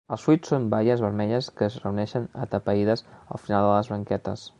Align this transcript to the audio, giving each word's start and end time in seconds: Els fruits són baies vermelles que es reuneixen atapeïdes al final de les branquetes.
Els 0.15 0.23
fruits 0.27 0.51
són 0.51 0.63
baies 0.73 1.03
vermelles 1.05 1.49
que 1.59 1.67
es 1.67 1.77
reuneixen 1.83 2.25
atapeïdes 2.47 3.05
al 3.19 3.43
final 3.45 3.67
de 3.69 3.77
les 3.77 3.93
branquetes. 3.93 4.49